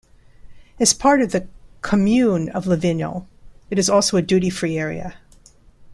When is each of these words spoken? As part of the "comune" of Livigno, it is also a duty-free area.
As 0.79 0.93
part 0.93 1.21
of 1.21 1.31
the 1.31 1.47
"comune" 1.83 2.49
of 2.49 2.65
Livigno, 2.65 3.27
it 3.69 3.77
is 3.77 3.87
also 3.87 4.17
a 4.17 4.23
duty-free 4.23 4.75
area. 4.75 5.17